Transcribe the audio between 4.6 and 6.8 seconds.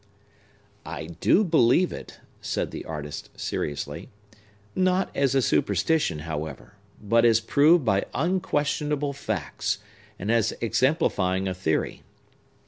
"not as a superstition, however,